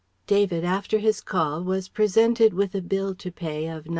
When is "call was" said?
1.21-1.87